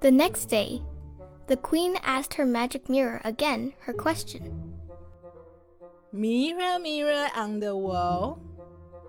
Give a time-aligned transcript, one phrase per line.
[0.00, 0.82] The next day,
[1.46, 4.74] the queen asked her magic mirror again her question.
[6.12, 8.40] Mirror, mirror on the wall,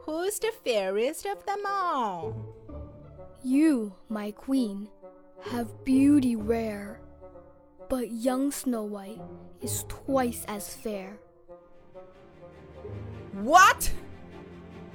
[0.02, 2.36] who's the fairest of them all?
[3.44, 4.90] You, my queen,
[5.52, 7.00] have beauty rare,
[7.90, 9.22] but young Snow White
[9.62, 11.18] is twice as fair.
[13.34, 13.92] What?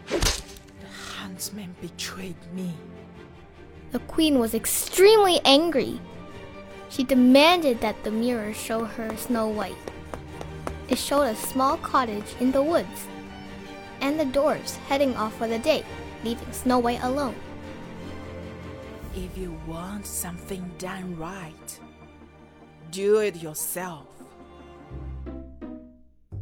[0.09, 2.75] The huntsman betrayed me.
[3.93, 6.01] The queen was extremely angry.
[6.89, 9.77] She demanded that the mirror show her Snow White.
[10.89, 13.07] It showed a small cottage in the woods,
[14.01, 15.85] and the dwarfs heading off for the day,
[16.25, 17.37] leaving Snow White alone.
[19.15, 21.81] If you want something done right,
[22.91, 24.07] do it yourself.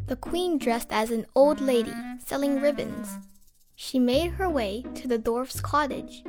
[0.07, 1.93] The queen dressed as an old lady
[2.25, 3.19] selling ribbons.
[3.75, 6.23] She made her way to the dwarf's cottage.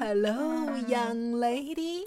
[0.00, 2.04] Hello, young lady.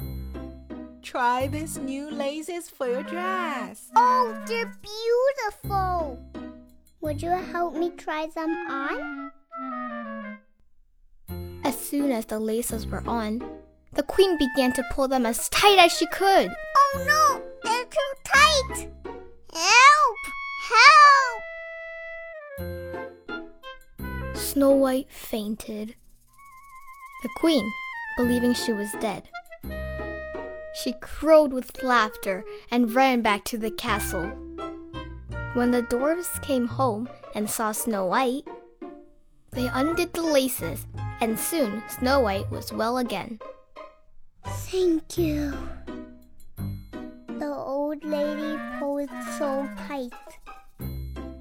[1.01, 3.91] Try these new laces for your dress.
[3.97, 6.17] Oh, they're beautiful.
[7.01, 9.31] Would you help me try them on?
[11.65, 13.41] As soon as the laces were on,
[13.91, 16.49] the queen began to pull them as tight as she could.
[16.77, 18.87] Oh no, they're too tight.
[19.51, 20.17] Help!
[22.55, 24.37] Help!
[24.37, 25.95] Snow White fainted.
[27.23, 27.71] The queen,
[28.17, 29.29] believing she was dead,
[30.73, 34.31] she crowed with laughter and ran back to the castle.
[35.53, 38.47] When the dwarfs came home and saw Snow White,
[39.51, 40.87] they undid the laces,
[41.19, 43.39] and soon Snow White was well again.
[44.45, 45.53] Thank you.
[47.27, 50.13] The old lady pulled so tight.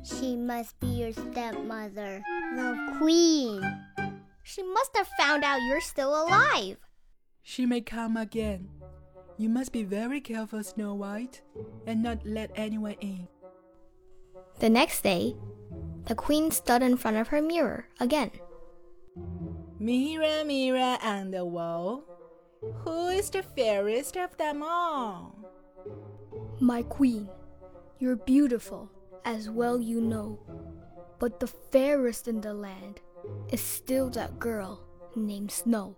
[0.02, 2.22] She must be your stepmother,
[2.56, 3.62] the queen.
[4.50, 6.76] She must have found out you're still alive.
[7.40, 8.68] She may come again.
[9.38, 11.40] You must be very careful, Snow White,
[11.86, 13.28] and not let anyone in.
[14.58, 15.36] The next day,
[16.06, 18.32] the queen stood in front of her mirror again.
[19.78, 22.02] Mirror, mirror on the wall,
[22.82, 25.38] who is the fairest of them all?
[26.58, 27.28] My queen,
[28.00, 28.90] you're beautiful,
[29.24, 30.40] as well you know.
[31.20, 33.00] But the fairest in the land
[33.50, 34.80] is still that girl
[35.14, 35.96] named Snow.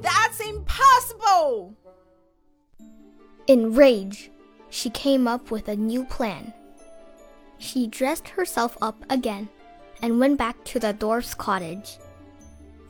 [0.00, 1.76] That's impossible!
[3.46, 4.30] In rage,
[4.70, 6.52] she came up with a new plan.
[7.58, 9.48] She dressed herself up again
[10.02, 11.98] and went back to the dwarf's cottage.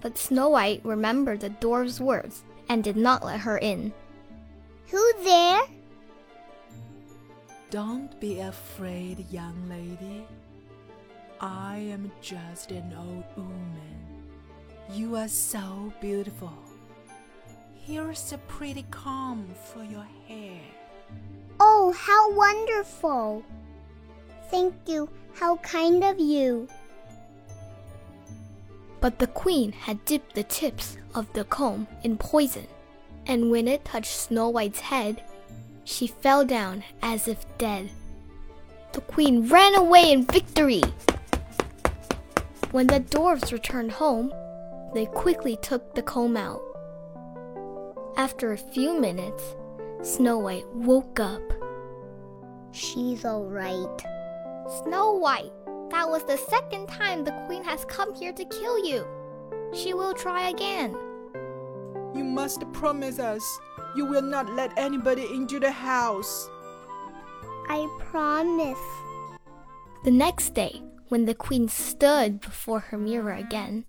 [0.00, 3.92] But Snow White remembered the dwarf's words and did not let her in.
[4.90, 5.62] Who there?
[7.70, 10.26] Don't be afraid, young lady.
[11.40, 13.98] I am just an old woman.
[14.92, 16.52] You are so beautiful.
[17.74, 20.60] Here's a pretty comb for your hair.
[21.60, 23.44] Oh, how wonderful!
[24.50, 25.08] Thank you.
[25.34, 26.66] How kind of you.
[29.00, 32.66] But the queen had dipped the tips of the comb in poison,
[33.26, 35.22] and when it touched Snow White's head,
[35.84, 37.90] she fell down as if dead.
[38.92, 40.82] The queen ran away in victory.
[42.70, 44.30] When the dwarfs returned home,
[44.92, 46.60] they quickly took the comb out.
[48.18, 49.56] After a few minutes,
[50.02, 51.40] Snow White woke up.
[52.72, 54.04] She's all right.
[54.82, 55.52] Snow White,
[55.90, 59.06] that was the second time the queen has come here to kill you.
[59.72, 60.94] She will try again.
[62.14, 63.42] You must promise us
[63.96, 66.50] you will not let anybody into the house.
[67.70, 68.78] I promise.
[70.04, 73.84] The next day, when the queen stood before her mirror again,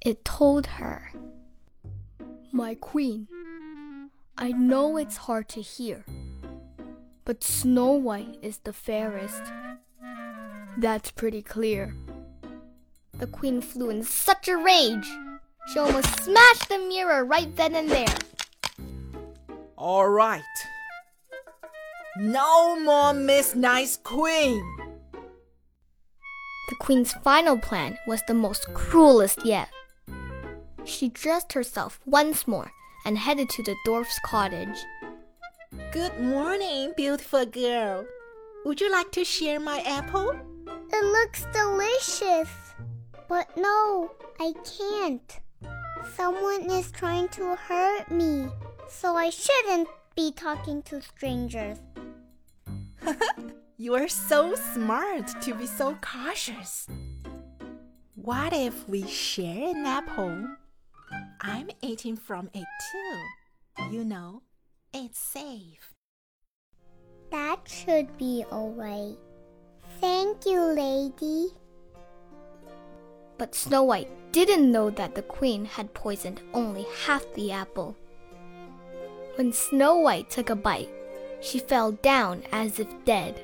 [0.00, 1.12] it told her,
[2.52, 3.28] My queen,
[4.36, 6.04] I know it's hard to hear,
[7.24, 9.42] but Snow White is the fairest.
[10.76, 11.94] That's pretty clear.
[13.18, 15.08] The queen flew in such a rage.
[15.72, 18.16] She almost smashed the mirror right then and there.
[19.76, 20.42] All right.
[22.16, 24.62] No more Miss Nice Queen.
[26.84, 29.70] The queen's final plan was the most cruelest yet.
[30.84, 32.70] She dressed herself once more
[33.06, 34.84] and headed to the dwarf's cottage.
[35.92, 38.04] Good morning, beautiful girl.
[38.66, 40.38] Would you like to share my apple?
[40.92, 42.50] It looks delicious.
[43.30, 45.40] But no, I can't.
[46.14, 48.48] Someone is trying to hurt me,
[48.90, 51.78] so I shouldn't be talking to strangers.
[53.84, 56.86] You are so smart to be so cautious.
[58.14, 60.46] What if we share an apple?
[61.42, 63.92] I'm eating from it too.
[63.92, 64.40] You know,
[64.94, 65.92] it's safe.
[67.30, 69.18] That should be alright.
[70.00, 71.48] Thank you, lady.
[73.36, 77.98] But Snow White didn't know that the queen had poisoned only half the apple.
[79.34, 80.88] When Snow White took a bite,
[81.42, 83.38] she fell down as if dead.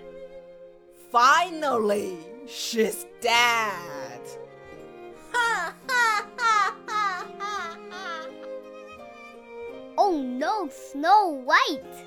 [1.10, 2.16] Finally,
[2.46, 4.20] she's dead.
[5.32, 8.26] Ha ha ha ha ha ha.
[9.98, 12.04] Oh no, Snow White!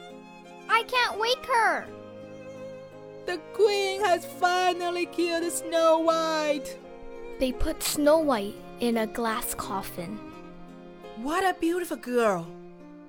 [0.70, 1.86] I can't wake her!
[3.26, 6.78] The queen has finally killed Snow White.
[7.40, 10.18] They put Snow White in a glass coffin.
[11.18, 12.48] What a beautiful girl.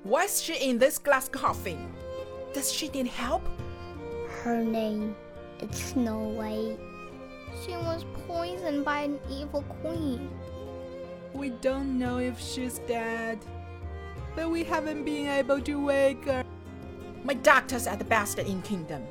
[0.02, 1.94] Why is she in this glass coffin?
[2.52, 3.42] Does she need help?
[4.42, 5.14] Her name
[5.60, 6.78] is Snow White.
[7.64, 10.30] She was poisoned by an evil queen.
[11.32, 13.38] We don't know if she's dead,
[14.36, 16.44] but we haven't been able to wake her.
[17.24, 19.02] My doctors are the best in kingdom.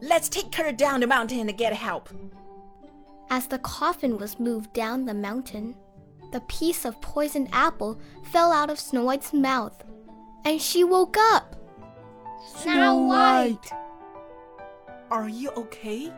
[0.00, 2.08] Let's take her down the mountain and get help.
[3.30, 5.74] As the coffin was moved down the mountain,
[6.32, 8.00] the piece of poisoned apple
[8.30, 9.82] fell out of Snow White's mouth,
[10.44, 11.56] and she woke up.
[12.56, 13.72] Snow White.
[15.10, 16.12] Are you okay?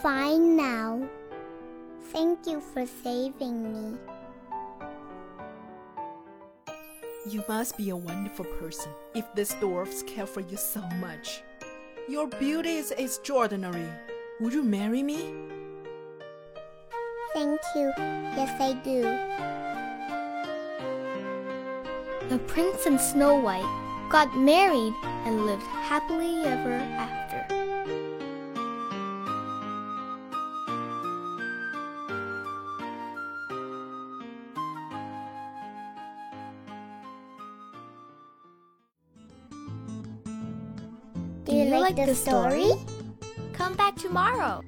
[0.00, 1.08] Fine now.
[2.10, 3.96] Thank you for saving me.
[7.28, 11.42] You must be a wonderful person if these dwarfs care for you so much.
[12.08, 13.86] Your beauty is extraordinary.
[14.40, 15.32] Would you marry me?
[17.34, 17.92] Thank you.
[17.96, 19.02] Yes, I do.
[22.28, 24.94] The prince and Snow White got married
[25.24, 27.61] and lived happily ever after.
[41.68, 42.72] You, like, the story?
[43.52, 44.62] Come back tomorrow.